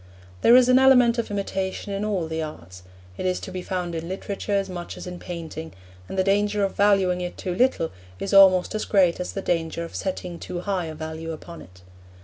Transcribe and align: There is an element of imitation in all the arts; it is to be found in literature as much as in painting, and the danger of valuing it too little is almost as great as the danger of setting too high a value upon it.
There 0.41 0.55
is 0.55 0.67
an 0.67 0.79
element 0.79 1.19
of 1.19 1.29
imitation 1.29 1.93
in 1.93 2.03
all 2.03 2.27
the 2.27 2.41
arts; 2.41 2.81
it 3.19 3.25
is 3.27 3.39
to 3.41 3.51
be 3.51 3.61
found 3.61 3.93
in 3.93 4.07
literature 4.09 4.53
as 4.55 4.67
much 4.67 4.97
as 4.97 5.05
in 5.05 5.19
painting, 5.19 5.73
and 6.09 6.17
the 6.17 6.23
danger 6.23 6.63
of 6.63 6.73
valuing 6.75 7.21
it 7.21 7.37
too 7.37 7.53
little 7.53 7.91
is 8.19 8.33
almost 8.33 8.73
as 8.73 8.83
great 8.85 9.19
as 9.19 9.33
the 9.33 9.43
danger 9.43 9.83
of 9.83 9.93
setting 9.93 10.39
too 10.39 10.61
high 10.61 10.85
a 10.85 10.95
value 10.95 11.31
upon 11.33 11.61
it. 11.61 11.83